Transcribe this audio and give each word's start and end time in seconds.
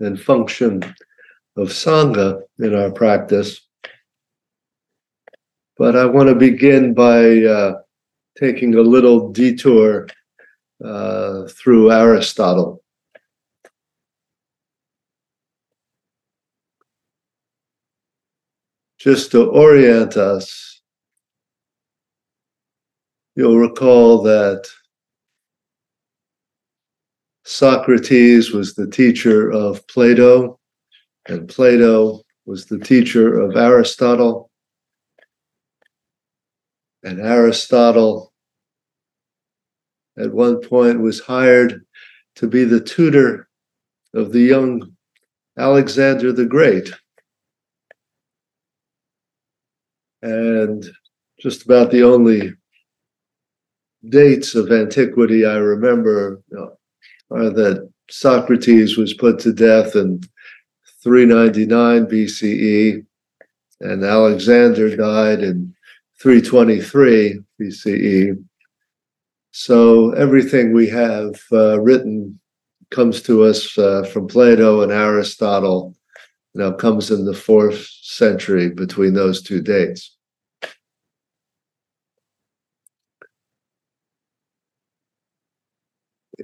and 0.00 0.20
function 0.20 0.82
of 1.56 1.68
Sangha 1.68 2.42
in 2.58 2.74
our 2.74 2.90
practice. 2.90 3.60
But 5.76 5.96
I 5.96 6.04
want 6.04 6.28
to 6.28 6.34
begin 6.34 6.94
by 6.94 7.42
uh, 7.42 7.80
taking 8.38 8.74
a 8.74 8.82
little 8.82 9.30
detour 9.30 10.08
uh, 10.84 11.46
through 11.48 11.92
Aristotle. 11.92 12.82
Just 18.98 19.30
to 19.30 19.48
orient 19.50 20.18
us, 20.18 20.82
you'll 23.34 23.58
recall 23.58 24.22
that 24.22 24.68
Socrates 27.50 28.52
was 28.52 28.74
the 28.74 28.86
teacher 28.86 29.50
of 29.50 29.84
Plato, 29.88 30.60
and 31.26 31.48
Plato 31.48 32.22
was 32.46 32.66
the 32.66 32.78
teacher 32.78 33.40
of 33.40 33.56
Aristotle. 33.56 34.52
And 37.02 37.20
Aristotle, 37.20 38.32
at 40.16 40.32
one 40.32 40.60
point, 40.60 41.00
was 41.00 41.18
hired 41.18 41.84
to 42.36 42.46
be 42.46 42.62
the 42.62 42.80
tutor 42.80 43.48
of 44.14 44.30
the 44.30 44.42
young 44.42 44.94
Alexander 45.58 46.32
the 46.32 46.46
Great. 46.46 46.92
And 50.22 50.84
just 51.40 51.64
about 51.64 51.90
the 51.90 52.04
only 52.04 52.52
dates 54.08 54.54
of 54.54 54.70
antiquity 54.70 55.44
I 55.44 55.56
remember 55.56 56.40
you 56.48 56.56
know, 56.56 56.76
uh, 57.30 57.50
that 57.50 57.90
Socrates 58.10 58.96
was 58.96 59.14
put 59.14 59.38
to 59.40 59.52
death 59.52 59.94
in 59.94 60.20
399 61.02 62.06
BCE, 62.06 63.06
and 63.80 64.04
Alexander 64.04 64.96
died 64.96 65.42
in 65.42 65.74
323 66.20 67.40
BCE. 67.60 68.44
So 69.52 70.12
everything 70.12 70.72
we 70.72 70.88
have 70.88 71.40
uh, 71.50 71.80
written 71.80 72.38
comes 72.90 73.22
to 73.22 73.44
us 73.44 73.76
uh, 73.78 74.04
from 74.12 74.26
Plato 74.26 74.82
and 74.82 74.92
Aristotle. 74.92 75.94
You 76.54 76.60
Now 76.60 76.72
comes 76.72 77.10
in 77.10 77.24
the 77.24 77.34
fourth 77.34 77.86
century 78.02 78.70
between 78.70 79.14
those 79.14 79.42
two 79.42 79.60
dates. 79.60 80.16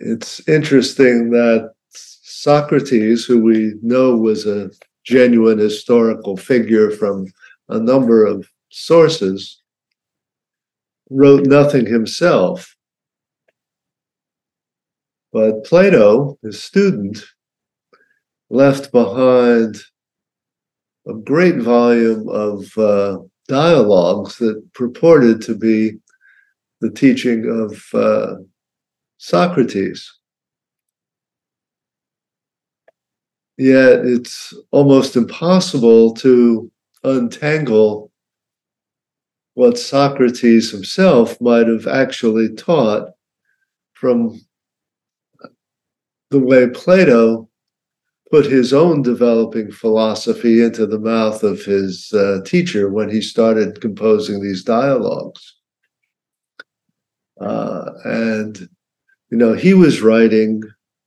It's 0.00 0.46
interesting 0.48 1.30
that 1.30 1.72
Socrates, 1.90 3.24
who 3.24 3.40
we 3.42 3.74
know 3.82 4.16
was 4.16 4.46
a 4.46 4.70
genuine 5.04 5.58
historical 5.58 6.36
figure 6.36 6.90
from 6.90 7.26
a 7.68 7.78
number 7.78 8.24
of 8.24 8.48
sources, 8.70 9.62
wrote 11.10 11.46
nothing 11.46 11.86
himself. 11.86 12.76
But 15.32 15.64
Plato, 15.64 16.38
his 16.42 16.62
student, 16.62 17.24
left 18.50 18.92
behind 18.92 19.76
a 21.08 21.14
great 21.14 21.56
volume 21.56 22.28
of 22.28 22.76
uh, 22.76 23.18
dialogues 23.48 24.36
that 24.38 24.62
purported 24.74 25.40
to 25.42 25.54
be 25.54 25.98
the 26.80 26.90
teaching 26.90 27.48
of 27.48 27.82
uh, 27.94 28.36
Socrates. 29.26 30.20
Yet 33.58 34.04
it's 34.04 34.54
almost 34.70 35.16
impossible 35.16 36.14
to 36.14 36.70
untangle 37.02 38.12
what 39.54 39.78
Socrates 39.78 40.70
himself 40.70 41.40
might 41.40 41.66
have 41.66 41.88
actually 41.88 42.54
taught 42.54 43.08
from 43.94 44.40
the 46.30 46.38
way 46.38 46.68
Plato 46.68 47.48
put 48.30 48.46
his 48.46 48.72
own 48.72 49.02
developing 49.02 49.72
philosophy 49.72 50.62
into 50.62 50.86
the 50.86 51.00
mouth 51.00 51.42
of 51.42 51.64
his 51.64 52.12
uh, 52.12 52.42
teacher 52.46 52.90
when 52.90 53.10
he 53.10 53.20
started 53.20 53.80
composing 53.80 54.40
these 54.40 54.62
dialogues. 54.62 55.56
Uh, 57.40 57.90
and 58.04 58.68
you 59.30 59.38
know, 59.38 59.54
he 59.54 59.74
was 59.74 60.02
writing, 60.02 60.62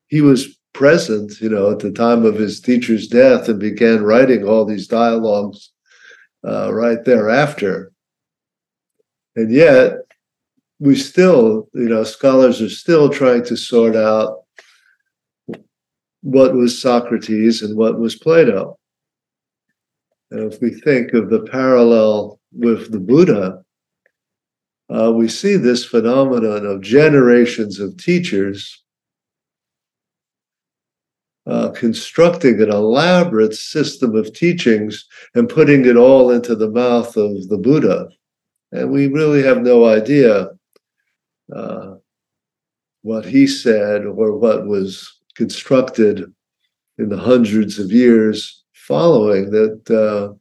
he 0.08 0.22
was 0.22 0.58
present, 0.74 1.40
you 1.42 1.50
know, 1.50 1.72
at 1.72 1.80
the 1.80 1.92
time 1.92 2.26
of 2.26 2.36
his 2.36 2.60
teacher's 2.60 3.08
death 3.08 3.48
and 3.48 3.60
began 3.60 4.04
writing 4.04 4.44
all 4.46 4.66
these 4.66 4.88
dialogues 4.88 5.72
uh, 6.48 6.74
right 6.74 7.04
thereafter. 7.06 7.92
And 9.36 9.52
yet, 9.52 9.94
we 10.80 10.96
still, 10.96 11.68
you 11.74 11.90
know, 11.90 12.04
scholars 12.04 12.62
are 12.62 12.70
still 12.70 13.10
trying 13.10 13.44
to 13.46 13.58
sort 13.58 13.96
out 13.96 14.44
what 16.22 16.54
was 16.54 16.82
Socrates 16.82 17.62
and 17.62 17.78
what 17.78 18.00
was 18.00 18.16
Plato. 18.16 18.78
And 20.32 20.52
if 20.52 20.62
we 20.62 20.72
think 20.72 21.14
of 21.14 21.30
the 21.30 21.42
parallel 21.42 22.40
with 22.52 22.92
the 22.92 23.00
Buddha, 23.00 23.64
uh, 24.90 25.12
we 25.12 25.28
see 25.28 25.56
this 25.56 25.86
phenomenon 25.86 26.66
of 26.66 26.82
generations 26.82 27.80
of 27.80 27.98
teachers 27.98 28.84
uh, 31.50 31.70
constructing 31.72 32.62
an 32.62 32.70
elaborate 32.70 33.56
system 33.56 34.16
of 34.16 34.34
teachings 34.34 35.06
and 35.34 35.50
putting 35.50 35.86
it 35.86 35.98
all 35.98 36.30
into 36.32 36.56
the 36.56 36.70
mouth 36.70 37.18
of 37.18 37.48
the 37.50 37.58
Buddha. 37.58 38.08
And 38.72 38.92
we 38.92 39.08
really 39.08 39.42
have 39.42 39.62
no 39.62 39.86
idea 39.86 40.50
uh, 41.56 41.96
what 43.02 43.26
he 43.26 43.48
said 43.48 44.06
or 44.06 44.38
what 44.38 44.68
was 44.68 45.12
constructed 45.36 46.32
in 47.00 47.10
the 47.10 47.18
hundreds 47.18 47.80
of 47.80 47.92
years 47.92 48.64
following 48.74 49.50
that 49.50 49.90
uh, 49.90 50.34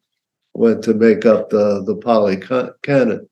went 0.52 0.82
to 0.84 0.92
make 0.92 1.24
up 1.24 1.48
the, 1.48 1.82
the 1.86 1.96
Pali 1.96 2.36
Canon. 2.82 3.28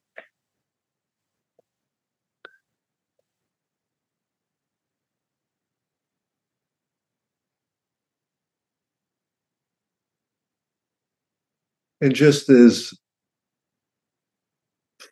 And 12.01 12.13
just 12.13 12.49
as 12.49 12.93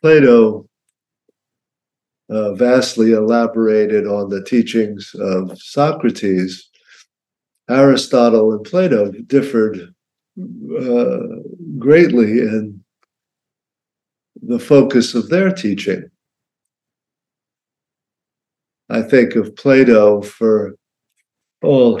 Plato 0.00 0.68
uh, 2.28 2.54
vastly 2.54 3.12
elaborated 3.12 4.06
on 4.06 4.28
the 4.28 4.42
teachings 4.44 5.14
of 5.18 5.58
Socrates, 5.60 6.68
Aristotle 7.68 8.52
and 8.52 8.64
Plato 8.64 9.10
differed 9.10 9.94
uh, 10.38 11.18
greatly 11.78 12.40
in 12.40 12.84
the 14.42 14.58
focus 14.58 15.14
of 15.14 15.28
their 15.28 15.50
teaching. 15.50 16.08
I 18.88 19.02
think 19.02 19.34
of 19.34 19.56
Plato 19.56 20.22
for 20.22 20.76
all 21.62 22.00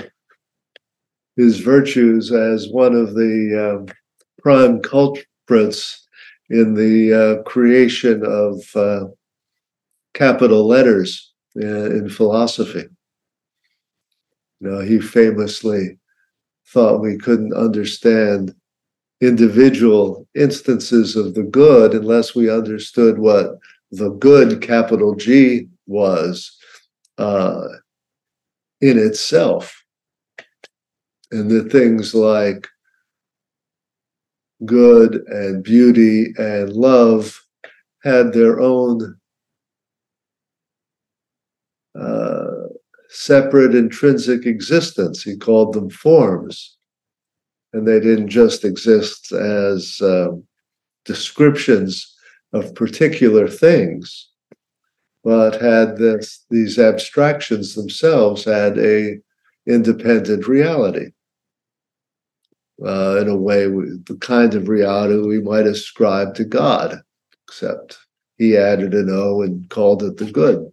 his 1.36 1.58
virtues 1.58 2.32
as 2.32 2.68
one 2.68 2.94
of 2.94 3.14
the 3.14 3.80
um, 3.80 3.94
prime 4.46 4.80
culprits 4.80 6.06
in 6.50 6.74
the 6.74 7.12
uh, 7.12 7.42
creation 7.42 8.24
of 8.24 8.62
uh, 8.76 9.04
capital 10.14 10.64
letters 10.64 11.32
uh, 11.60 11.90
in 11.90 12.08
philosophy. 12.08 12.84
You 14.60 14.70
know, 14.70 14.80
he 14.82 15.00
famously 15.00 15.98
thought 16.68 17.00
we 17.00 17.18
couldn't 17.18 17.54
understand 17.54 18.54
individual 19.20 20.28
instances 20.36 21.16
of 21.16 21.34
the 21.34 21.42
good 21.42 21.92
unless 21.94 22.36
we 22.36 22.48
understood 22.48 23.18
what 23.18 23.58
the 23.90 24.10
good, 24.10 24.62
capital 24.62 25.16
G, 25.16 25.66
was 25.88 26.56
uh, 27.18 27.66
in 28.80 28.96
itself. 28.96 29.74
and 31.32 31.50
the 31.50 31.64
things 31.64 32.14
like 32.14 32.68
good 34.64 35.22
and 35.26 35.62
beauty 35.62 36.32
and 36.38 36.72
love 36.72 37.42
had 38.02 38.32
their 38.32 38.60
own 38.60 39.16
uh, 41.98 42.46
separate 43.08 43.74
intrinsic 43.74 44.46
existence. 44.46 45.22
He 45.22 45.36
called 45.36 45.72
them 45.72 45.90
forms. 45.90 46.76
And 47.72 47.86
they 47.86 48.00
didn't 48.00 48.28
just 48.28 48.64
exist 48.64 49.32
as 49.32 50.00
um, 50.00 50.44
descriptions 51.04 52.14
of 52.52 52.74
particular 52.74 53.48
things, 53.48 54.28
but 55.24 55.60
had 55.60 55.98
this, 55.98 56.44
these 56.48 56.78
abstractions 56.78 57.74
themselves 57.74 58.44
had 58.44 58.78
a 58.78 59.18
independent 59.66 60.46
reality. 60.46 61.10
Uh, 62.84 63.18
in 63.20 63.28
a 63.28 63.36
way, 63.36 63.64
the 63.66 64.18
kind 64.20 64.54
of 64.54 64.68
reality 64.68 65.16
we 65.26 65.40
might 65.40 65.66
ascribe 65.66 66.34
to 66.34 66.44
God, 66.44 67.00
except 67.48 67.98
he 68.36 68.56
added 68.56 68.92
an 68.92 69.08
O 69.10 69.40
and 69.40 69.68
called 69.70 70.02
it 70.02 70.18
the 70.18 70.30
good. 70.30 70.70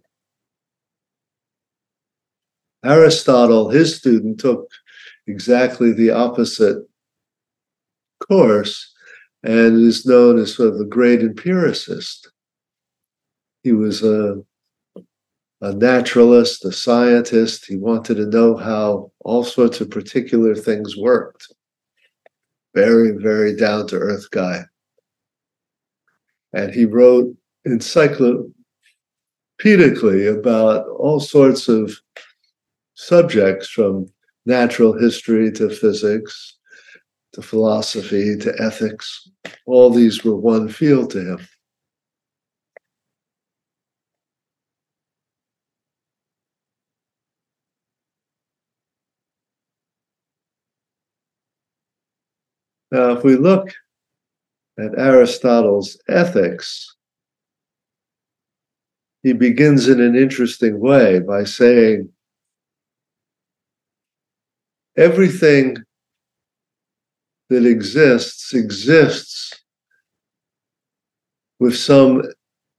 Aristotle, 2.84 3.70
his 3.70 3.96
student, 3.96 4.38
took 4.38 4.68
exactly 5.26 5.92
the 5.92 6.10
opposite 6.10 6.86
course 8.28 8.92
and 9.42 9.80
is 9.80 10.04
known 10.04 10.38
as 10.38 10.54
sort 10.54 10.70
of 10.70 10.78
the 10.78 10.84
great 10.84 11.20
empiricist. 11.20 12.30
He 13.62 13.72
was 13.72 14.02
a, 14.02 14.42
a 15.62 15.72
naturalist, 15.72 16.64
a 16.66 16.72
scientist. 16.72 17.64
He 17.64 17.76
wanted 17.76 18.16
to 18.16 18.26
know 18.26 18.56
how 18.56 19.10
all 19.20 19.44
sorts 19.44 19.80
of 19.80 19.90
particular 19.90 20.54
things 20.54 20.96
worked. 20.96 21.50
Very, 22.74 23.12
very 23.12 23.54
down 23.54 23.86
to 23.88 23.96
earth 23.96 24.30
guy. 24.30 24.64
And 26.52 26.72
he 26.74 26.84
wrote 26.84 27.34
encyclopedically 27.66 28.52
about 30.28 30.86
all 30.88 31.20
sorts 31.20 31.68
of 31.68 31.96
subjects 32.94 33.68
from 33.68 34.06
natural 34.46 34.92
history 34.92 35.50
to 35.52 35.70
physics 35.70 36.56
to 37.32 37.42
philosophy 37.42 38.36
to 38.38 38.54
ethics. 38.60 39.28
All 39.66 39.90
these 39.90 40.24
were 40.24 40.36
one 40.36 40.68
field 40.68 41.10
to 41.10 41.32
him. 41.32 41.46
Now, 52.94 53.10
if 53.10 53.24
we 53.24 53.34
look 53.34 53.74
at 54.78 54.96
Aristotle's 54.96 55.98
ethics, 56.06 56.94
he 59.24 59.32
begins 59.32 59.88
in 59.88 60.00
an 60.00 60.14
interesting 60.14 60.78
way 60.78 61.18
by 61.18 61.42
saying 61.42 62.08
everything 64.96 65.78
that 67.50 67.66
exists 67.66 68.54
exists 68.54 69.64
with 71.58 71.76
some 71.76 72.22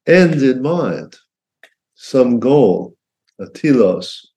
end 0.08 0.42
in 0.42 0.62
mind, 0.62 1.18
some 1.96 2.40
goal, 2.40 2.96
a 3.38 3.48
telos. 3.48 4.32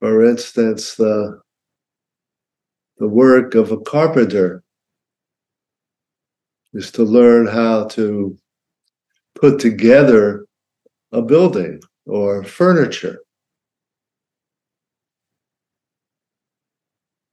For 0.00 0.24
instance, 0.24 0.94
the, 0.94 1.40
the 2.98 3.08
work 3.08 3.54
of 3.54 3.70
a 3.70 3.80
carpenter 3.80 4.62
is 6.72 6.90
to 6.92 7.02
learn 7.02 7.46
how 7.46 7.84
to 7.88 8.36
put 9.34 9.58
together 9.58 10.46
a 11.12 11.20
building 11.20 11.80
or 12.06 12.44
furniture. 12.44 13.18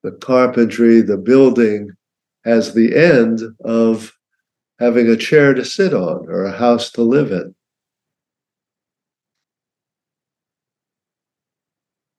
The 0.03 0.11
carpentry, 0.11 1.01
the 1.01 1.17
building 1.17 1.91
has 2.43 2.73
the 2.73 2.95
end 2.95 3.41
of 3.63 4.13
having 4.79 5.07
a 5.07 5.17
chair 5.17 5.53
to 5.53 5.63
sit 5.65 5.93
on 5.93 6.27
or 6.27 6.45
a 6.45 6.51
house 6.51 6.91
to 6.91 7.01
live 7.01 7.31
in. 7.31 7.55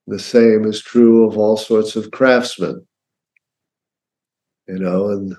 The 0.08 0.18
same 0.18 0.64
is 0.64 0.80
true 0.80 1.28
of 1.28 1.36
all 1.36 1.58
sorts 1.58 1.94
of 1.94 2.10
craftsmen. 2.10 2.86
You 4.66 4.78
know, 4.78 5.10
and 5.10 5.36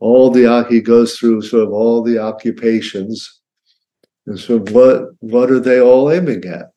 all 0.00 0.30
the 0.30 0.50
uh, 0.50 0.64
he 0.64 0.80
goes 0.80 1.16
through 1.16 1.42
sort 1.42 1.64
of 1.64 1.72
all 1.72 2.02
the 2.02 2.18
occupations 2.18 3.40
and 4.26 4.38
so 4.38 4.58
what 4.58 5.08
what 5.20 5.50
are 5.50 5.60
they 5.60 5.80
all 5.80 6.10
aiming 6.10 6.44
at 6.44 6.70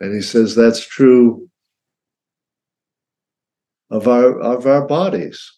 and 0.00 0.14
he 0.14 0.22
says 0.22 0.54
that's 0.54 0.86
true 0.86 1.48
of 3.90 4.08
our 4.08 4.40
of 4.40 4.66
our 4.66 4.86
bodies 4.86 5.52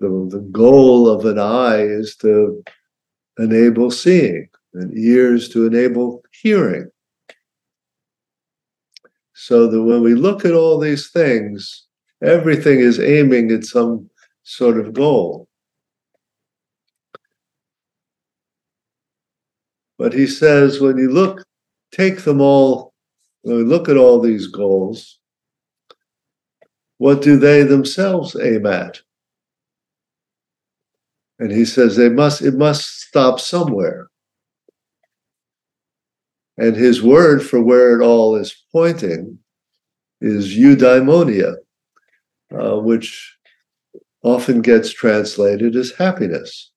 the, 0.00 0.08
the 0.30 0.46
goal 0.50 1.08
of 1.08 1.24
an 1.24 1.38
eye 1.38 1.80
is 1.82 2.16
to 2.16 2.62
enable 3.38 3.90
seeing 3.90 4.48
and 4.76 4.96
ears 4.96 5.48
to 5.48 5.66
enable 5.66 6.22
hearing 6.42 6.88
so 9.34 9.66
that 9.66 9.82
when 9.82 10.02
we 10.02 10.14
look 10.14 10.44
at 10.44 10.52
all 10.52 10.78
these 10.78 11.10
things 11.10 11.86
everything 12.22 12.80
is 12.80 12.98
aiming 12.98 13.50
at 13.50 13.64
some 13.64 14.08
sort 14.42 14.78
of 14.78 14.92
goal. 14.92 15.48
But 19.98 20.12
he 20.12 20.26
says 20.26 20.80
when 20.80 20.98
you 20.98 21.10
look, 21.10 21.42
take 21.90 22.22
them 22.22 22.40
all, 22.40 22.92
when 23.42 23.56
we 23.56 23.64
look 23.64 23.88
at 23.88 23.96
all 23.96 24.20
these 24.20 24.46
goals, 24.46 25.18
what 26.98 27.22
do 27.22 27.36
they 27.36 27.62
themselves 27.62 28.36
aim 28.36 28.66
at? 28.66 29.00
And 31.38 31.50
he 31.50 31.64
says 31.64 31.96
they 31.96 32.08
must, 32.08 32.40
it 32.42 32.54
must 32.54 33.00
stop 33.00 33.40
somewhere. 33.40 34.08
And 36.58 36.74
his 36.74 37.02
word 37.02 37.42
for 37.42 37.62
where 37.62 38.00
it 38.00 38.04
all 38.04 38.36
is 38.36 38.64
pointing 38.72 39.38
is 40.20 40.56
eudaimonia, 40.56 41.56
uh, 42.58 42.78
which 42.78 43.36
often 44.22 44.62
gets 44.62 44.92
translated 44.92 45.76
as 45.76 45.92
happiness. 45.92 46.70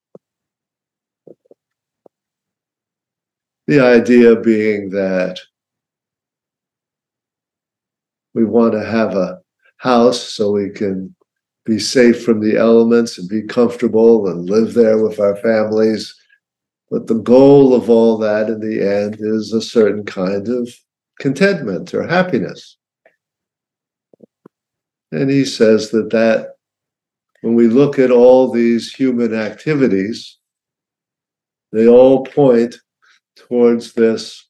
The 3.68 3.80
idea 3.80 4.36
being 4.36 4.90
that 4.90 5.40
we 8.34 8.44
want 8.44 8.74
to 8.74 8.84
have 8.84 9.16
a 9.16 9.40
house 9.78 10.22
so 10.22 10.52
we 10.52 10.70
can 10.70 11.16
be 11.66 11.80
safe 11.80 12.24
from 12.24 12.40
the 12.40 12.58
elements 12.58 13.18
and 13.18 13.30
be 13.30 13.44
comfortable 13.44 14.28
and 14.28 14.50
live 14.50 14.74
there 14.74 15.04
with 15.04 15.20
our 15.20 15.36
families. 15.36 16.16
But 16.90 17.08
the 17.08 17.20
goal 17.20 17.76
of 17.76 17.90
all 17.90 18.18
that 18.18 18.50
in 18.50 18.60
the 18.60 18.82
end 18.82 19.18
is 19.20 19.54
a 19.54 19.62
certain 19.62 20.06
kind 20.06 20.48
of 20.48 20.70
contentment 21.20 21.94
or 21.94 22.08
happiness. 22.08 22.78
And 25.12 25.30
he 25.30 25.46
says 25.46 25.92
that 25.92 26.10
that 26.12 26.56
when 27.42 27.56
we 27.56 27.68
look 27.68 28.00
at 28.00 28.12
all 28.12 28.52
these 28.52 28.94
human 28.94 29.34
activities, 29.34 30.38
they 31.72 31.88
all 31.88 32.26
point 32.26 32.76
towards 33.36 33.94
this 33.94 34.48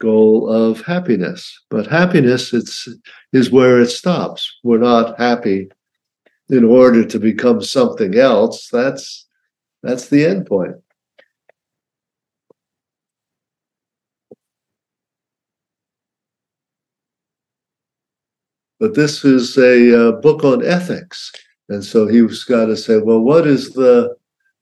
goal 0.00 0.48
of 0.48 0.82
happiness. 0.82 1.58
But 1.70 1.86
happiness 1.86 2.52
it's, 2.52 2.88
is 3.32 3.50
where 3.50 3.80
it 3.80 3.88
stops. 3.88 4.50
We're 4.62 4.78
not 4.78 5.18
happy 5.18 5.68
in 6.48 6.64
order 6.64 7.04
to 7.04 7.18
become 7.18 7.62
something 7.62 8.16
else. 8.16 8.68
That's 8.70 9.26
that's 9.82 10.08
the 10.08 10.26
end 10.26 10.46
point. 10.46 10.76
But 18.80 18.94
this 18.94 19.26
is 19.26 19.58
a 19.58 20.08
uh, 20.08 20.12
book 20.12 20.42
on 20.42 20.64
ethics. 20.64 21.30
And 21.68 21.84
so 21.84 22.08
he's 22.08 22.44
got 22.44 22.64
to 22.66 22.76
say, 22.76 22.96
well, 22.96 23.20
what 23.20 23.46
is 23.46 23.74
the 23.74 24.16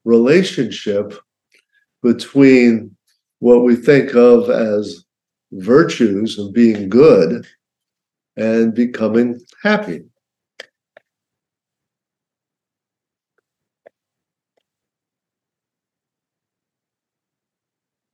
relationship 0.04 1.14
between 2.02 2.94
what 3.38 3.62
we 3.62 3.76
think 3.76 4.16
of 4.16 4.50
as 4.50 5.04
virtues 5.52 6.36
and 6.36 6.52
being 6.52 6.88
good 6.88 7.46
and 8.36 8.74
becoming 8.74 9.40
happy? 9.62 10.02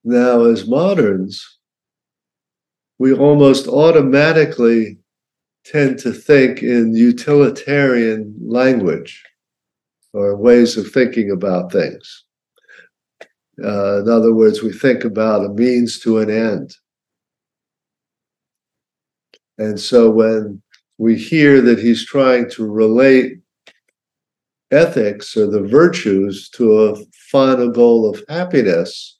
Now, 0.05 0.45
as 0.45 0.69
moderns, 0.69 1.43
we 2.99 3.15
almost 3.15 3.67
automatically 3.67 4.99
tend 5.65 5.99
to 5.99 6.13
think 6.13 6.63
in 6.63 6.95
utilitarian 6.95 8.35
language 8.41 9.25
or 10.13 10.37
ways 10.37 10.77
of 10.77 10.91
thinking 10.91 11.31
about 11.31 11.73
things. 11.73 12.25
Uh, 13.63 14.01
in 14.03 14.09
other 14.09 14.35
words, 14.35 14.63
we 14.63 14.73
think 14.73 15.05
about 15.05 15.45
a 15.45 15.49
means 15.49 15.99
to 16.01 16.19
an 16.19 16.31
end. 16.31 16.75
And 19.59 19.79
so 19.79 20.11
when 20.11 20.61
we 20.99 21.17
hear 21.17 21.61
that 21.61 21.79
he's 21.79 22.05
trying 22.05 22.51
to 22.51 22.67
relate 22.67 23.39
ethics 24.71 25.37
or 25.37 25.47
the 25.47 25.63
virtues 25.63 26.49
to 26.51 26.85
a 26.85 26.97
final 27.31 27.71
goal 27.71 28.11
of 28.11 28.23
happiness, 28.29 29.14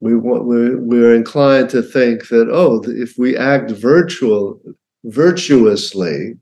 we 0.00 0.14
we're, 0.14 0.78
we're 0.78 1.14
inclined 1.14 1.70
to 1.70 1.82
think 1.82 2.28
that, 2.28 2.48
oh, 2.50 2.82
if 2.86 3.14
we 3.18 3.36
act 3.36 3.70
virtual, 3.70 4.60
virtuously, 5.04 6.34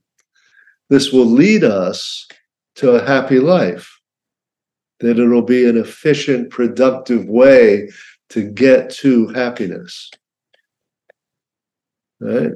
this 0.91 1.13
will 1.13 1.27
lead 1.27 1.65
us 1.65 2.27
to 2.77 2.91
a 2.91 3.07
happy 3.07 3.41
life, 3.41 3.99
that 5.01 5.19
it'll 5.19 5.43
be 5.43 5.67
an 5.67 5.79
efficient, 5.79 6.51
productive 6.51 7.27
way 7.27 7.89
to 8.29 8.43
get 8.43 8.91
to 8.91 9.29
happiness. 9.29 10.11
Right? 12.21 12.53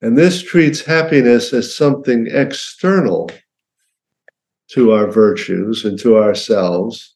And 0.00 0.16
this 0.16 0.42
treats 0.42 0.80
happiness 0.80 1.52
as 1.52 1.76
something 1.76 2.28
external 2.30 3.30
to 4.68 4.92
our 4.92 5.10
virtues 5.10 5.84
and 5.84 5.98
to 6.00 6.18
ourselves 6.18 7.15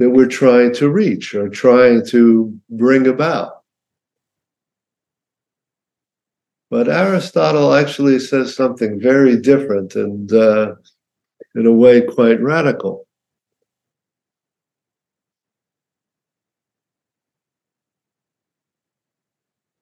that 0.00 0.08
we're 0.08 0.26
trying 0.26 0.72
to 0.72 0.88
reach 0.88 1.34
or 1.34 1.50
trying 1.50 2.04
to 2.06 2.58
bring 2.70 3.06
about. 3.06 3.60
But 6.70 6.88
Aristotle 6.88 7.74
actually 7.74 8.18
says 8.18 8.56
something 8.56 8.98
very 8.98 9.36
different 9.36 9.96
and, 9.96 10.32
uh, 10.32 10.76
in 11.54 11.66
a 11.66 11.72
way, 11.72 12.00
quite 12.00 12.40
radical. 12.40 13.06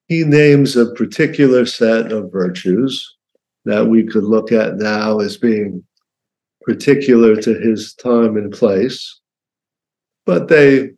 he 0.09 0.23
names 0.23 0.75
a 0.75 0.91
particular 0.93 1.67
set 1.67 2.11
of 2.11 2.31
virtues 2.31 3.15
that 3.65 3.85
we 3.85 4.03
could 4.03 4.23
look 4.23 4.51
at 4.51 4.77
now 4.77 5.19
as 5.19 5.37
being 5.37 5.83
particular 6.61 7.35
to 7.35 7.53
his 7.59 7.93
time 7.93 8.35
and 8.35 8.51
place 8.51 9.19
but 10.29 10.47
they 10.47 10.91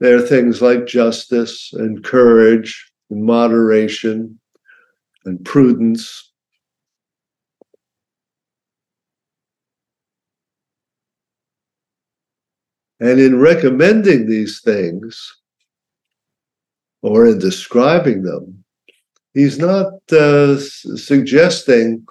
they're 0.00 0.20
things 0.20 0.60
like 0.60 0.86
justice 0.86 1.72
and 1.72 2.02
courage 2.02 2.90
and 3.10 3.22
moderation 3.22 4.40
and 5.24 5.44
prudence. 5.44 6.32
And 12.98 13.20
in 13.20 13.38
recommending 13.38 14.28
these 14.28 14.60
things 14.60 15.14
or 17.02 17.28
in 17.28 17.38
describing 17.38 18.24
them, 18.24 18.64
he's 19.32 19.60
not 19.60 19.92
uh, 20.10 20.58
suggesting 20.58 22.04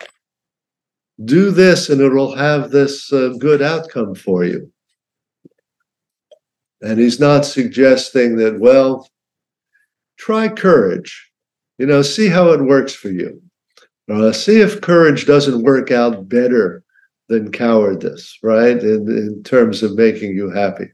do 1.25 1.51
this 1.51 1.89
and 1.89 2.01
it'll 2.01 2.35
have 2.35 2.71
this 2.71 3.11
uh, 3.11 3.33
good 3.39 3.61
outcome 3.61 4.15
for 4.15 4.43
you. 4.43 4.71
And 6.81 6.99
he's 6.99 7.19
not 7.19 7.45
suggesting 7.45 8.37
that, 8.37 8.59
well, 8.59 9.09
try 10.17 10.47
courage, 10.47 11.31
you 11.77 11.87
know, 11.87 12.01
see 12.01 12.27
how 12.27 12.51
it 12.51 12.61
works 12.61 12.93
for 12.93 13.09
you. 13.09 13.41
Uh, 14.09 14.31
see 14.31 14.61
if 14.61 14.81
courage 14.81 15.25
doesn't 15.25 15.63
work 15.63 15.91
out 15.91 16.29
better 16.29 16.83
than 17.29 17.51
cowardice, 17.51 18.37
right? 18.41 18.77
In, 18.77 19.09
in 19.09 19.43
terms 19.43 19.83
of 19.83 19.95
making 19.95 20.31
you 20.31 20.49
happy. 20.49 20.85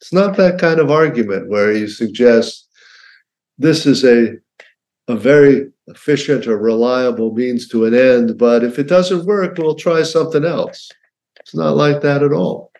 It's 0.00 0.12
not 0.12 0.36
that 0.36 0.58
kind 0.58 0.80
of 0.80 0.90
argument 0.90 1.48
where 1.48 1.72
you 1.72 1.86
suggest 1.86 2.68
this 3.58 3.86
is 3.86 4.04
a, 4.04 4.34
a 5.08 5.16
very 5.16 5.70
efficient 5.88 6.46
or 6.46 6.58
reliable 6.58 7.32
means 7.32 7.68
to 7.68 7.84
an 7.84 7.94
end, 7.94 8.38
but 8.38 8.64
if 8.64 8.78
it 8.78 8.88
doesn't 8.88 9.24
work, 9.24 9.56
we'll 9.58 9.74
try 9.74 10.02
something 10.02 10.44
else. 10.44 10.90
It's 11.40 11.54
not 11.54 11.76
like 11.76 12.00
that 12.02 12.22
at 12.22 12.32
all. 12.32 12.72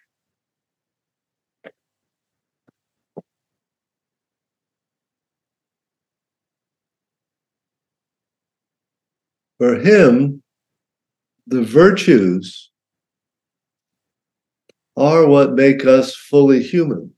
For 9.58 9.76
him, 9.76 10.42
the 11.46 11.62
virtues 11.62 12.70
are 14.96 15.26
what 15.26 15.54
make 15.54 15.86
us 15.86 16.14
fully 16.14 16.62
human. 16.62 17.15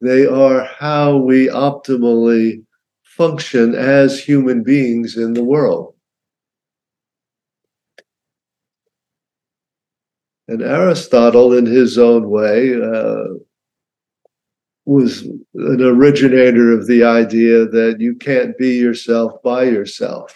They 0.00 0.26
are 0.26 0.64
how 0.64 1.16
we 1.18 1.48
optimally 1.48 2.64
function 3.02 3.74
as 3.74 4.18
human 4.18 4.62
beings 4.62 5.16
in 5.16 5.34
the 5.34 5.44
world. 5.44 5.94
And 10.48 10.62
Aristotle, 10.62 11.52
in 11.52 11.66
his 11.66 11.98
own 11.98 12.28
way, 12.28 12.74
uh, 12.74 13.24
was 14.86 15.22
an 15.22 15.82
originator 15.82 16.72
of 16.72 16.86
the 16.86 17.04
idea 17.04 17.66
that 17.66 18.00
you 18.00 18.14
can't 18.16 18.56
be 18.58 18.70
yourself 18.70 19.40
by 19.44 19.64
yourself. 19.64 20.34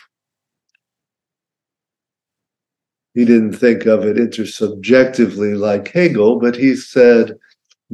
He 3.15 3.25
didn't 3.25 3.55
think 3.55 3.87
of 3.87 4.05
it 4.05 4.17
intersubjectively 4.17 5.59
like 5.59 5.89
Hegel, 5.89 6.39
but 6.39 6.55
he 6.55 6.77
said 6.77 7.37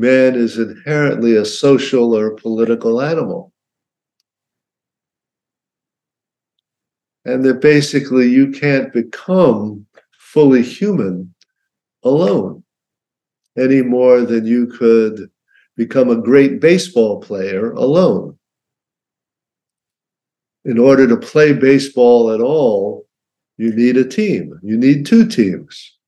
man 0.00 0.34
is 0.34 0.58
inherently 0.58 1.36
a 1.36 1.44
social 1.44 2.16
or 2.16 2.34
political 2.34 3.02
animal. 3.02 3.52
And 7.26 7.44
that 7.44 7.60
basically 7.60 8.28
you 8.28 8.50
can't 8.50 8.92
become 8.94 9.86
fully 10.18 10.62
human 10.62 11.34
alone 12.02 12.64
any 13.58 13.82
more 13.82 14.22
than 14.22 14.46
you 14.46 14.68
could 14.68 15.30
become 15.76 16.08
a 16.08 16.22
great 16.22 16.60
baseball 16.60 17.20
player 17.20 17.72
alone. 17.72 18.38
In 20.64 20.78
order 20.78 21.06
to 21.06 21.16
play 21.16 21.52
baseball 21.52 22.32
at 22.32 22.40
all, 22.40 23.06
you 23.58 23.74
need 23.74 23.98
a 23.98 24.04
team. 24.04 24.58
You 24.62 24.78
need 24.78 25.04
two 25.04 25.26
teams. 25.26 25.98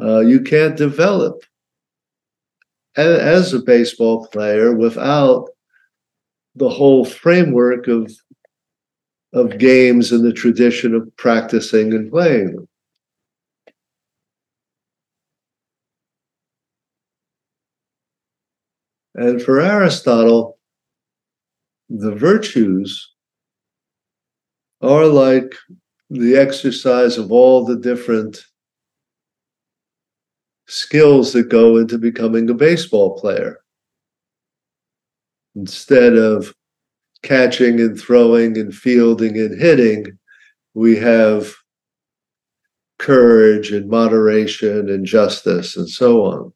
Uh, 0.00 0.20
you 0.20 0.40
can't 0.40 0.76
develop 0.76 1.42
as 2.96 3.52
a 3.52 3.60
baseball 3.60 4.26
player 4.28 4.74
without 4.74 5.48
the 6.56 6.68
whole 6.68 7.04
framework 7.04 7.86
of 7.88 8.12
of 9.32 9.58
games 9.58 10.10
and 10.10 10.24
the 10.24 10.32
tradition 10.32 10.92
of 10.92 11.08
practicing 11.16 11.92
and 11.94 12.10
playing. 12.10 12.66
And 19.14 19.40
for 19.40 19.60
Aristotle, 19.60 20.58
the 21.88 22.12
virtues 22.14 23.12
are 24.80 25.06
like 25.06 25.54
the 26.08 26.36
exercise 26.36 27.18
of 27.18 27.30
all 27.30 27.64
the 27.64 27.76
different 27.76 28.44
skills 30.70 31.32
that 31.32 31.48
go 31.48 31.76
into 31.76 31.98
becoming 31.98 32.48
a 32.48 32.54
baseball 32.54 33.18
player. 33.18 33.58
Instead 35.56 36.16
of 36.16 36.54
catching 37.22 37.80
and 37.80 37.98
throwing 37.98 38.56
and 38.56 38.72
fielding 38.72 39.36
and 39.36 39.60
hitting, 39.60 40.16
we 40.74 40.96
have 40.96 41.52
courage 42.98 43.72
and 43.72 43.90
moderation 43.90 44.88
and 44.88 45.04
justice 45.04 45.76
and 45.76 45.88
so 45.88 46.24
on. 46.24 46.52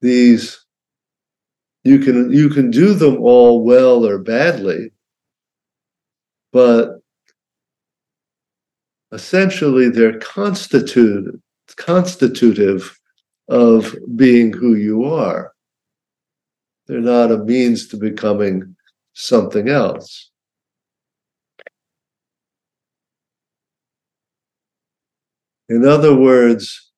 These 0.00 0.58
you 1.84 2.00
can 2.00 2.32
you 2.32 2.48
can 2.48 2.70
do 2.70 2.94
them 2.94 3.18
all 3.22 3.62
well 3.62 4.04
or 4.04 4.18
badly, 4.18 4.90
but 6.52 7.01
essentially 9.12 9.88
they're 9.88 10.18
constituted 10.18 11.40
constitutive 11.76 12.98
of 13.48 13.94
being 14.16 14.52
who 14.52 14.74
you 14.74 15.04
are. 15.04 15.52
They're 16.86 17.00
not 17.00 17.30
a 17.30 17.38
means 17.38 17.88
to 17.88 17.96
becoming 17.96 18.76
something 19.14 19.68
else. 19.68 20.30
In 25.68 25.86
other 25.86 26.14
words 26.14 26.90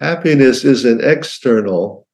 happiness 0.00 0.64
isn't 0.64 1.02
external 1.02 2.06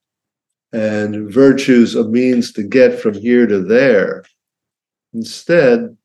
and 0.73 1.31
virtues 1.31 1.95
a 1.95 2.09
means 2.09 2.53
to 2.53 2.63
get 2.63 2.99
from 2.99 3.15
here 3.15 3.47
to 3.47 3.61
there. 3.61 4.25
Instead 5.13 5.97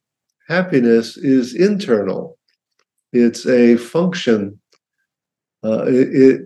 happiness 0.47 1.17
is 1.17 1.53
internal. 1.55 2.37
It's 3.13 3.45
a 3.45 3.77
function. 3.77 4.59
Uh, 5.63 5.85
it, 5.87 6.07
it, 6.13 6.41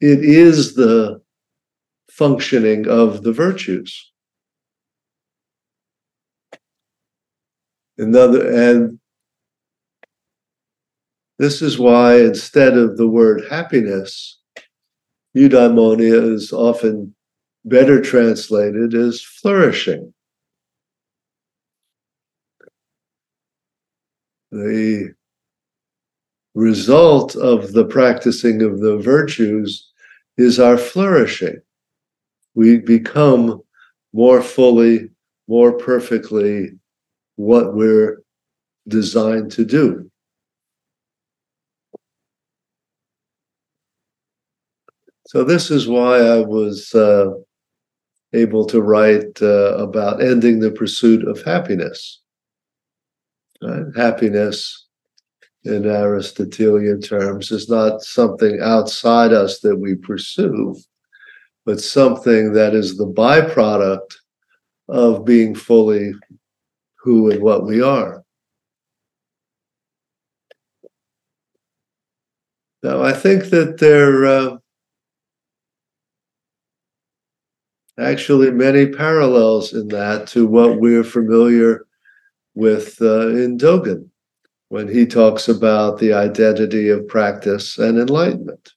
it 0.00 0.24
is 0.24 0.74
the 0.74 1.20
functioning 2.10 2.88
of 2.88 3.22
the 3.22 3.32
virtues. 3.32 4.12
Another, 7.98 8.48
and 8.70 8.98
this 11.38 11.62
is 11.62 11.78
why 11.78 12.20
instead 12.20 12.76
of 12.76 12.96
the 12.96 13.08
word 13.08 13.42
happiness, 13.50 14.38
eudaimonia 15.36 16.32
is 16.34 16.52
often 16.52 17.14
better 17.64 18.00
translated 18.00 18.94
as 18.94 19.20
flourishing. 19.20 20.12
The 24.50 25.14
result 26.54 27.36
of 27.36 27.72
the 27.72 27.84
practicing 27.84 28.62
of 28.62 28.80
the 28.80 28.98
virtues 28.98 29.90
is 30.36 30.58
our 30.58 30.78
flourishing. 30.78 31.60
We 32.54 32.78
become 32.78 33.62
more 34.12 34.42
fully, 34.42 35.10
more 35.46 35.72
perfectly 35.72 36.72
what 37.36 37.74
we're 37.74 38.22
designed 38.88 39.52
to 39.52 39.64
do. 39.64 40.10
So, 45.26 45.44
this 45.44 45.70
is 45.70 45.86
why 45.86 46.20
I 46.20 46.40
was 46.40 46.94
uh, 46.94 47.32
able 48.32 48.64
to 48.66 48.80
write 48.80 49.42
uh, 49.42 49.76
about 49.76 50.22
ending 50.22 50.58
the 50.58 50.70
pursuit 50.70 51.28
of 51.28 51.42
happiness. 51.42 52.22
Right? 53.62 53.84
Happiness, 53.96 54.86
in 55.64 55.86
Aristotelian 55.86 57.00
terms, 57.00 57.50
is 57.50 57.68
not 57.68 58.02
something 58.02 58.60
outside 58.62 59.32
us 59.32 59.60
that 59.60 59.76
we 59.76 59.96
pursue, 59.96 60.76
but 61.66 61.80
something 61.80 62.52
that 62.52 62.74
is 62.74 62.96
the 62.96 63.06
byproduct 63.06 64.14
of 64.88 65.24
being 65.24 65.54
fully 65.54 66.12
who 66.96 67.30
and 67.30 67.42
what 67.42 67.64
we 67.64 67.82
are. 67.82 68.24
Now, 72.82 73.02
I 73.02 73.12
think 73.12 73.46
that 73.50 73.78
there 73.78 74.24
uh, 74.24 74.56
actually 77.98 78.52
many 78.52 78.86
parallels 78.86 79.74
in 79.74 79.88
that 79.88 80.28
to 80.28 80.46
what 80.46 80.78
we're 80.78 81.02
familiar 81.02 81.87
with 82.58 83.00
uh, 83.00 83.28
in 83.28 83.56
Dogen 83.56 84.08
when 84.68 84.88
he 84.88 85.06
talks 85.06 85.48
about 85.48 86.00
the 86.00 86.12
identity 86.12 86.88
of 86.88 87.06
practice 87.06 87.78
and 87.78 87.96
enlightenment. 87.96 88.72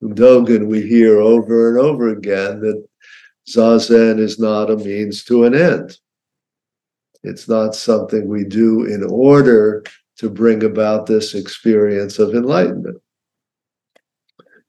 In 0.00 0.14
Dogen, 0.14 0.68
we 0.68 0.80
hear 0.80 1.18
over 1.18 1.70
and 1.70 1.78
over 1.84 2.10
again 2.10 2.60
that 2.60 2.86
Zazen 3.48 4.20
is 4.20 4.38
not 4.38 4.70
a 4.70 4.76
means 4.76 5.24
to 5.24 5.42
an 5.42 5.56
end. 5.56 5.98
It's 7.24 7.48
not 7.48 7.74
something 7.74 8.28
we 8.28 8.44
do 8.44 8.84
in 8.84 9.02
order 9.02 9.82
to 10.18 10.30
bring 10.30 10.62
about 10.62 11.06
this 11.06 11.34
experience 11.34 12.20
of 12.20 12.32
enlightenment. 12.32 13.02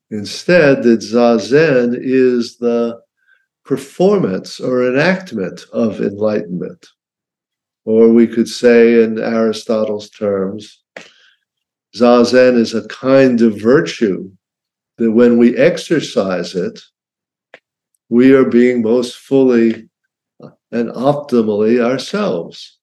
Instead, 0.09 0.81
that 0.81 1.01
Zazen 1.01 1.95
is 1.95 2.57
the 2.57 2.99
performance 3.63 4.59
or 4.59 4.87
enactment 4.87 5.65
of 5.71 6.01
enlightenment. 6.01 6.87
Or 7.85 8.09
we 8.09 8.27
could 8.27 8.47
say, 8.47 9.03
in 9.03 9.17
Aristotle's 9.17 10.09
terms, 10.09 10.83
Zazen 11.95 12.55
is 12.55 12.73
a 12.73 12.87
kind 12.87 13.41
of 13.41 13.59
virtue 13.59 14.31
that 14.97 15.11
when 15.11 15.37
we 15.37 15.57
exercise 15.57 16.55
it, 16.55 16.79
we 18.09 18.33
are 18.33 18.45
being 18.45 18.81
most 18.81 19.15
fully 19.15 19.89
and 20.71 20.89
optimally 20.89 21.83
ourselves. 21.83 22.77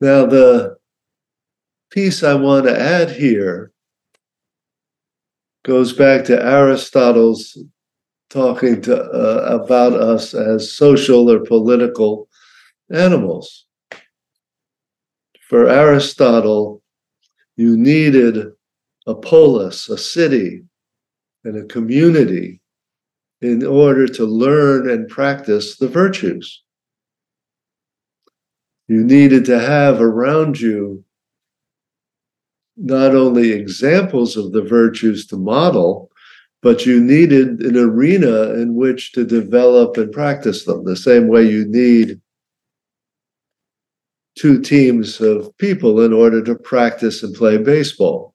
Now, 0.00 0.26
the 0.26 0.76
piece 1.90 2.22
I 2.22 2.34
want 2.34 2.66
to 2.66 2.78
add 2.78 3.10
here 3.10 3.71
goes 5.64 5.92
back 5.92 6.24
to 6.24 6.44
Aristotle's 6.44 7.56
talking 8.30 8.80
to, 8.82 8.96
uh, 8.96 9.58
about 9.62 9.92
us 9.92 10.34
as 10.34 10.72
social 10.72 11.30
or 11.30 11.40
political 11.40 12.28
animals. 12.90 13.66
For 15.48 15.68
Aristotle, 15.68 16.82
you 17.56 17.76
needed 17.76 18.46
a 19.06 19.14
polis, 19.14 19.88
a 19.88 19.98
city, 19.98 20.62
and 21.44 21.56
a 21.56 21.66
community 21.66 22.60
in 23.40 23.66
order 23.66 24.06
to 24.06 24.24
learn 24.24 24.88
and 24.88 25.08
practice 25.08 25.76
the 25.76 25.88
virtues. 25.88 26.62
You 28.88 29.04
needed 29.04 29.44
to 29.46 29.58
have 29.58 30.00
around 30.00 30.60
you 30.60 31.04
not 32.76 33.14
only 33.14 33.52
examples 33.52 34.36
of 34.36 34.52
the 34.52 34.62
virtues 34.62 35.26
to 35.26 35.36
model, 35.36 36.10
but 36.62 36.86
you 36.86 37.02
needed 37.02 37.60
an 37.60 37.76
arena 37.76 38.54
in 38.54 38.74
which 38.74 39.12
to 39.12 39.24
develop 39.24 39.96
and 39.96 40.12
practice 40.12 40.64
them, 40.64 40.84
the 40.84 40.96
same 40.96 41.28
way 41.28 41.42
you 41.42 41.66
need 41.66 42.20
two 44.38 44.60
teams 44.60 45.20
of 45.20 45.56
people 45.58 46.00
in 46.00 46.12
order 46.12 46.42
to 46.42 46.54
practice 46.54 47.22
and 47.22 47.34
play 47.34 47.58
baseball. 47.58 48.34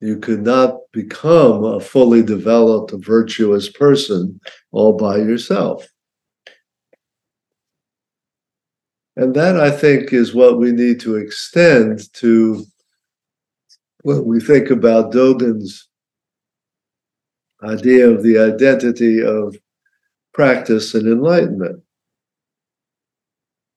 You 0.00 0.18
could 0.18 0.42
not 0.42 0.78
become 0.92 1.64
a 1.64 1.80
fully 1.80 2.22
developed, 2.22 2.92
virtuous 2.96 3.68
person 3.70 4.40
all 4.72 4.92
by 4.94 5.18
yourself. 5.18 5.86
And 9.16 9.34
that, 9.34 9.58
I 9.58 9.70
think, 9.70 10.12
is 10.12 10.34
what 10.34 10.58
we 10.58 10.72
need 10.72 11.00
to 11.00 11.16
extend 11.16 12.12
to 12.14 12.64
when 14.02 14.24
we 14.26 14.40
think 14.40 14.70
about 14.70 15.12
Dogen's 15.12 15.88
idea 17.62 18.08
of 18.08 18.22
the 18.22 18.38
identity 18.38 19.22
of 19.22 19.56
practice 20.34 20.94
and 20.94 21.06
enlightenment. 21.08 21.82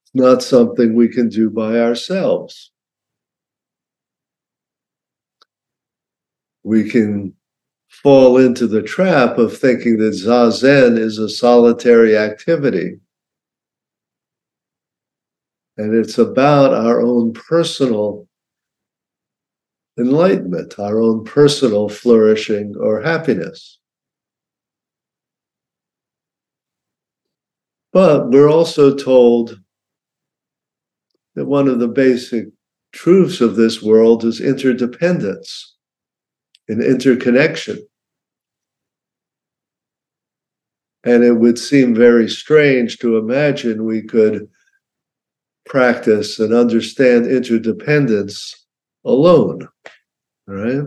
It's 0.04 0.14
not 0.14 0.42
something 0.42 0.94
we 0.94 1.08
can 1.08 1.30
do 1.30 1.48
by 1.48 1.80
ourselves. 1.80 2.70
We 6.62 6.90
can 6.90 7.34
fall 7.88 8.36
into 8.36 8.66
the 8.66 8.82
trap 8.82 9.38
of 9.38 9.56
thinking 9.56 9.96
that 9.98 10.12
Zazen 10.12 10.98
is 10.98 11.18
a 11.18 11.30
solitary 11.30 12.16
activity 12.16 13.00
and 15.80 15.94
it's 15.94 16.18
about 16.18 16.74
our 16.74 17.00
own 17.00 17.32
personal 17.32 18.28
enlightenment, 19.98 20.78
our 20.78 21.00
own 21.00 21.24
personal 21.24 21.88
flourishing 21.88 22.74
or 22.78 23.00
happiness. 23.00 23.78
But 27.94 28.28
we're 28.28 28.50
also 28.50 28.94
told 28.94 29.58
that 31.34 31.46
one 31.46 31.66
of 31.66 31.78
the 31.78 31.88
basic 31.88 32.48
truths 32.92 33.40
of 33.40 33.56
this 33.56 33.82
world 33.82 34.22
is 34.22 34.38
interdependence 34.38 35.76
and 36.68 36.82
interconnection. 36.82 37.78
And 41.04 41.24
it 41.24 41.32
would 41.32 41.58
seem 41.58 41.94
very 41.94 42.28
strange 42.28 42.98
to 42.98 43.16
imagine 43.16 43.86
we 43.86 44.02
could 44.02 44.46
practice 45.66 46.38
and 46.38 46.52
understand 46.52 47.26
interdependence 47.26 48.66
alone, 49.04 49.68
right? 50.46 50.84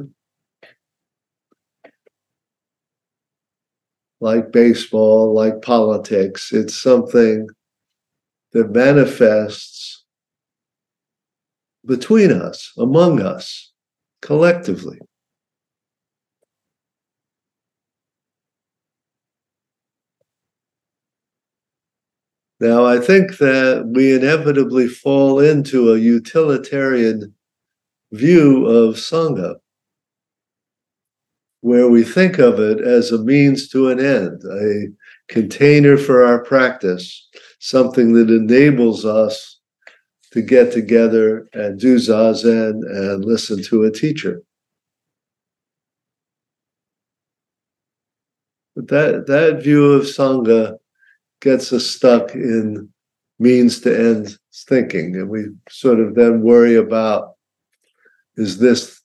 Like 4.20 4.52
baseball, 4.52 5.34
like 5.34 5.62
politics, 5.62 6.54
it's 6.54 6.82
something 6.82 7.48
that 8.54 8.72
manifests 8.72 10.06
between 11.86 12.32
us, 12.32 12.72
among 12.78 13.22
us, 13.22 13.72
collectively. 14.22 15.00
Now, 22.64 22.86
I 22.86 22.98
think 22.98 23.40
that 23.40 23.92
we 23.94 24.16
inevitably 24.16 24.88
fall 24.88 25.42
into 25.42 25.92
a 25.92 25.98
utilitarian 25.98 27.34
view 28.14 28.66
of 28.68 28.96
Sangha, 28.96 29.56
where 31.60 31.90
we 31.90 32.06
think 32.06 32.40
of 32.40 32.62
it 32.62 32.80
as 32.80 33.12
a 33.12 33.22
means 33.22 33.68
to 33.72 33.90
an 33.90 34.00
end, 34.00 34.44
a 34.50 34.88
container 35.28 35.98
for 35.98 36.24
our 36.24 36.42
practice, 36.42 37.28
something 37.60 38.14
that 38.14 38.30
enables 38.30 39.04
us 39.04 39.60
to 40.32 40.42
get 40.42 40.72
together 40.72 41.50
and 41.52 41.78
do 41.78 41.98
zazen 41.98 42.80
and 42.86 43.26
listen 43.26 43.62
to 43.64 43.84
a 43.84 43.92
teacher. 43.92 44.42
But 48.74 48.88
that, 48.88 49.28
that 49.28 49.62
view 49.62 49.92
of 49.92 50.04
Sangha 50.04 50.78
gets 51.44 51.74
us 51.74 51.86
stuck 51.86 52.34
in 52.34 52.90
means 53.38 53.82
to 53.82 53.96
end 53.96 54.38
thinking. 54.68 55.16
And 55.16 55.30
we 55.30 55.48
sort 55.70 56.00
of 56.00 56.16
then 56.16 56.42
worry 56.42 56.76
about 56.76 57.34
is 58.38 58.58
this 58.58 59.02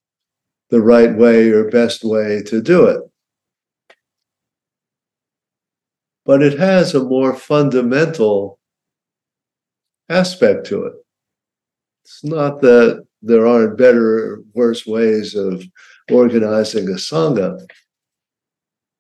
the 0.71 0.81
right 0.81 1.15
way 1.15 1.51
or 1.51 1.69
best 1.69 2.05
way 2.05 2.43
to 2.47 2.63
do 2.63 2.87
it? 2.87 3.01
But 6.25 6.43
it 6.43 6.59
has 6.59 6.95
a 6.95 7.03
more 7.03 7.35
fundamental 7.35 8.59
aspect 10.09 10.67
to 10.67 10.85
it. 10.85 10.93
It's 12.05 12.23
not 12.23 12.61
that 12.61 13.05
there 13.21 13.47
aren't 13.47 13.77
better 13.77 14.35
or 14.35 14.43
worse 14.55 14.87
ways 14.87 15.35
of 15.35 15.65
organizing 16.11 16.89
a 16.89 16.93
Sangha, 16.93 17.67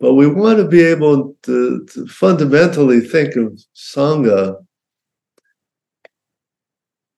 but 0.01 0.15
we 0.15 0.27
want 0.27 0.59
to 0.59 0.69
be 0.69 0.83
able 0.83 1.37
to, 1.43 1.85
to 1.87 2.07
fundamentally 2.07 3.01
think 3.01 3.37
of 3.37 3.59
Sangha 3.75 4.57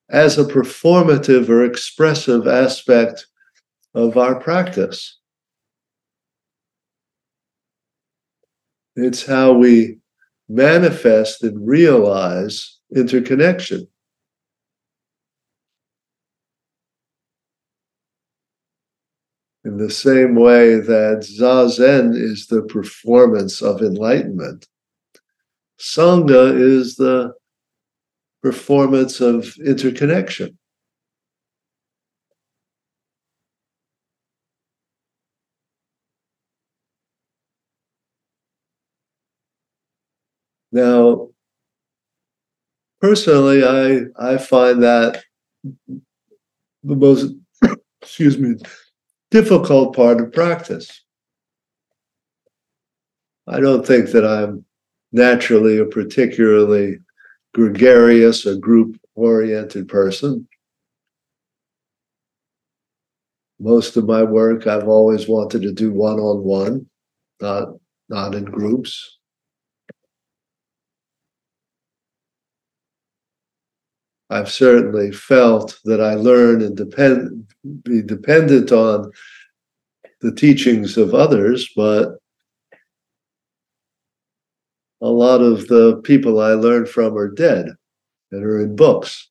as 0.09 0.39
a 0.39 0.45
performative 0.45 1.49
or 1.49 1.65
expressive 1.65 2.47
aspect 2.47 3.27
of 3.95 4.17
our 4.17 4.41
practice. 4.41 5.19
It's 8.97 9.25
how 9.25 9.53
we 9.53 9.99
manifest 10.49 11.45
and 11.45 11.67
realize 11.67 12.79
interconnection. 12.95 13.87
The 19.81 19.91
same 19.91 20.35
way 20.35 20.79
that 20.79 21.27
Zazen 21.27 22.15
is 22.15 22.49
the 22.49 22.63
performance 22.63 23.63
of 23.63 23.81
enlightenment, 23.81 24.69
Sangha 25.79 26.55
is 26.55 26.97
the 26.97 27.33
performance 28.43 29.23
of 29.23 29.57
interconnection. 29.65 30.59
Now, 40.73 41.31
personally, 43.01 43.65
I 43.65 44.35
I 44.35 44.37
find 44.37 44.83
that 44.83 45.23
the 46.85 46.97
most 46.97 47.35
excuse 48.03 48.39
me 48.39 48.57
difficult 49.31 49.95
part 49.95 50.21
of 50.21 50.33
practice. 50.33 51.03
I 53.47 53.61
don't 53.61 53.87
think 53.87 54.11
that 54.11 54.25
I'm 54.25 54.65
naturally 55.13 55.79
a 55.79 55.85
particularly 55.85 56.99
gregarious 57.55 58.47
or 58.47 58.57
group 58.57 58.97
oriented 59.15 59.89
person. 59.89 60.47
Most 63.59 63.97
of 63.97 64.07
my 64.07 64.23
work 64.23 64.67
I've 64.67 64.89
always 64.89 65.29
wanted 65.29 65.63
to 65.63 65.73
do 65.73 65.93
one 65.93 66.19
on 66.19 66.43
one, 66.45 66.87
not 67.41 67.69
not 68.09 68.35
in 68.35 68.45
groups. 68.45 69.19
I've 74.31 74.51
certainly 74.51 75.11
felt 75.11 75.79
that 75.85 76.01
I 76.01 76.15
learn 76.15 76.63
and 76.63 76.77
be 77.83 78.03
dependent 78.03 78.73
on 78.73 79.11
the 80.21 80.33
teachings 80.33 80.97
of 80.97 81.15
others, 81.15 81.71
but 81.77 82.19
a 85.01 85.09
lot 85.09 85.41
of 85.41 85.67
the 85.69 86.01
people 86.05 86.41
I 86.41 86.53
learned 86.53 86.89
from 86.89 87.17
are 87.17 87.31
dead 87.31 87.71
and 88.33 88.45
are 88.45 88.61
in 88.61 88.77
books. 88.77 89.29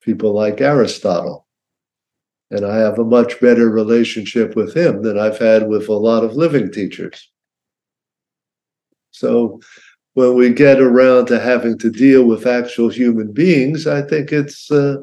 People 0.00 0.32
like 0.32 0.60
Aristotle. 0.60 1.46
And 2.50 2.66
I 2.66 2.76
have 2.76 2.98
a 2.98 3.04
much 3.04 3.40
better 3.40 3.70
relationship 3.70 4.56
with 4.56 4.76
him 4.76 5.02
than 5.02 5.18
I've 5.18 5.38
had 5.38 5.68
with 5.68 5.88
a 5.88 5.94
lot 5.94 6.24
of 6.24 6.36
living 6.36 6.70
teachers. 6.70 7.30
So 9.10 9.60
when 10.14 10.34
we 10.34 10.52
get 10.52 10.80
around 10.80 11.26
to 11.26 11.38
having 11.40 11.78
to 11.78 11.90
deal 11.90 12.24
with 12.24 12.46
actual 12.46 12.88
human 12.88 13.32
beings, 13.32 13.86
I 13.86 14.02
think 14.02 14.32
it's 14.32 14.70
uh, 14.70 14.96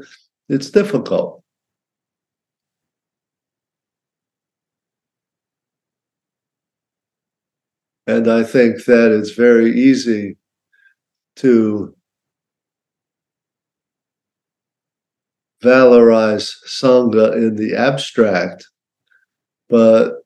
it's 0.47 0.69
difficult. 0.69 1.38
And 8.09 8.27
I 8.27 8.41
think 8.41 8.85
that 8.85 9.11
it's 9.11 9.33
very 9.33 9.71
easy 9.79 10.35
to 11.35 11.95
valorize 15.63 16.51
Sangha 16.67 17.35
in 17.35 17.55
the 17.55 17.75
abstract, 17.75 18.65
but 19.69 20.23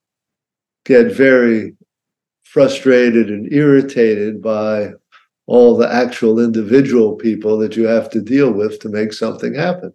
get 0.86 1.12
very 1.12 1.76
frustrated 2.44 3.30
and 3.30 3.52
irritated 3.52 4.42
by 4.42 4.94
all 5.46 5.76
the 5.76 5.94
actual 5.94 6.40
individual 6.40 7.18
people 7.18 7.58
that 7.58 7.76
you 7.76 7.86
have 7.86 8.10
to 8.12 8.22
deal 8.22 8.54
with 8.54 8.80
to 8.80 8.88
make 8.88 9.12
something 9.12 9.54
happen. 9.54 9.94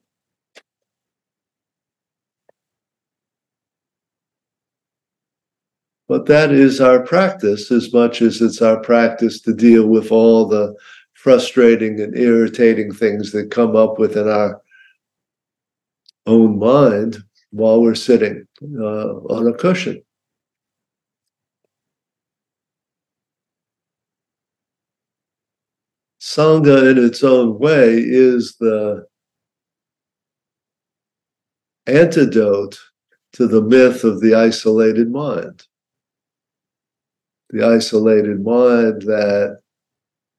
But 6.08 6.24
that 6.26 6.52
is 6.52 6.80
our 6.80 7.00
practice 7.00 7.70
as 7.70 7.92
much 7.92 8.22
as 8.22 8.40
it's 8.40 8.62
our 8.62 8.80
practice 8.80 9.42
to 9.42 9.54
deal 9.54 9.86
with 9.86 10.10
all 10.10 10.46
the 10.46 10.74
frustrating 11.12 12.00
and 12.00 12.16
irritating 12.16 12.92
things 12.92 13.30
that 13.32 13.50
come 13.50 13.76
up 13.76 13.98
within 13.98 14.26
our 14.26 14.62
own 16.26 16.58
mind 16.58 17.18
while 17.50 17.82
we're 17.82 17.94
sitting 17.94 18.46
uh, 18.62 19.14
on 19.28 19.46
a 19.48 19.52
cushion. 19.52 20.02
Sangha 26.20 26.90
in 26.90 27.04
its 27.04 27.22
own 27.22 27.58
way 27.58 27.98
is 27.98 28.56
the 28.60 29.06
antidote 31.86 32.78
to 33.32 33.46
the 33.46 33.62
myth 33.62 34.04
of 34.04 34.20
the 34.20 34.34
isolated 34.34 35.10
mind. 35.10 35.66
The 37.50 37.64
isolated 37.64 38.44
mind 38.44 39.02
that 39.02 39.60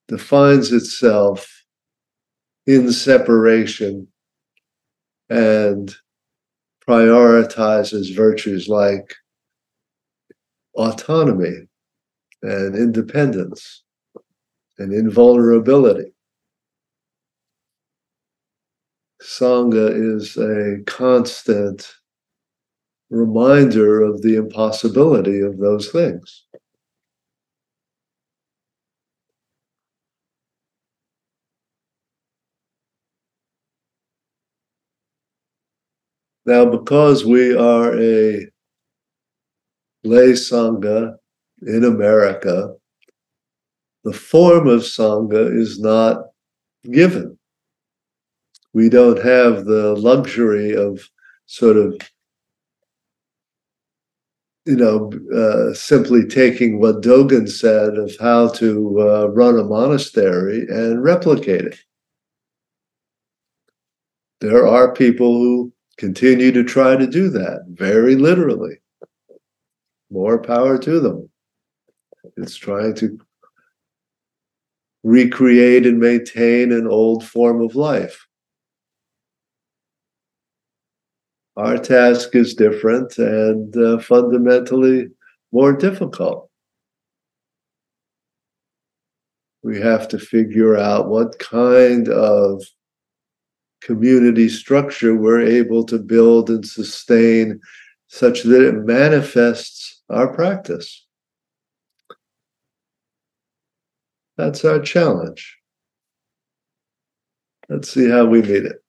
defines 0.07 0.71
itself 0.71 1.63
in 2.67 2.91
separation 2.91 4.07
and 5.29 5.95
prioritizes 6.87 8.15
virtues 8.15 8.67
like 8.67 9.15
autonomy 10.75 11.67
and 12.41 12.75
independence 12.75 13.83
and 14.77 14.93
invulnerability. 14.93 16.13
Sangha 19.21 19.91
is 20.15 20.37
a 20.37 20.81
constant 20.85 21.91
reminder 23.09 24.01
of 24.01 24.21
the 24.21 24.35
impossibility 24.35 25.41
of 25.41 25.57
those 25.57 25.89
things. 25.89 26.45
Now, 36.45 36.65
because 36.65 37.25
we 37.25 37.55
are 37.55 37.99
a 37.99 38.47
lay 40.03 40.31
Sangha 40.31 41.15
in 41.61 41.83
America, 41.83 42.73
the 44.03 44.13
form 44.13 44.67
of 44.67 44.81
Sangha 44.81 45.55
is 45.55 45.79
not 45.79 46.17
given. 46.91 47.37
We 48.73 48.89
don't 48.89 49.21
have 49.21 49.65
the 49.65 49.95
luxury 49.95 50.75
of 50.75 51.09
sort 51.45 51.77
of 51.77 51.99
you 54.69 54.75
know, 54.75 55.11
uh, 55.35 55.73
simply 55.73 56.27
taking 56.27 56.79
what 56.79 57.01
Dogen 57.01 57.49
said 57.49 57.97
of 57.97 58.15
how 58.19 58.49
to 58.49 58.99
uh, 58.99 59.27
run 59.29 59.57
a 59.57 59.63
monastery 59.63 60.67
and 60.69 61.03
replicate 61.03 61.65
it. 61.65 61.79
There 64.41 64.67
are 64.67 64.93
people 64.93 65.33
who 65.39 65.73
continue 65.99 66.49
to 66.53 66.63
try 66.63 66.95
to 66.95 67.05
do 67.05 67.29
that 67.29 67.65
very 67.67 68.15
literally. 68.15 68.77
More 70.09 70.41
power 70.41 70.77
to 70.77 70.99
them. 71.01 71.29
It's 72.37 72.55
trying 72.55 72.95
to 72.95 73.19
recreate 75.03 75.85
and 75.85 75.99
maintain 75.99 76.71
an 76.71 76.87
old 76.87 77.27
form 77.27 77.61
of 77.61 77.75
life. 77.75 78.25
Our 81.57 81.77
task 81.77 82.33
is 82.33 82.55
different 82.55 83.17
and 83.17 83.75
uh, 83.75 83.99
fundamentally 83.99 85.09
more 85.51 85.73
difficult. 85.73 86.49
We 89.63 89.81
have 89.81 90.07
to 90.09 90.17
figure 90.17 90.77
out 90.77 91.09
what 91.09 91.37
kind 91.39 92.07
of 92.07 92.63
community 93.81 94.49
structure 94.49 95.15
we're 95.15 95.41
able 95.41 95.83
to 95.85 95.97
build 95.97 96.49
and 96.49 96.65
sustain 96.65 97.59
such 98.07 98.43
that 98.43 98.61
it 98.61 98.73
manifests 98.73 100.01
our 100.09 100.33
practice. 100.33 101.05
That's 104.37 104.63
our 104.65 104.79
challenge. 104.79 105.57
Let's 107.67 107.91
see 107.91 108.09
how 108.09 108.25
we 108.25 108.41
meet 108.41 108.65
it. 108.65 108.83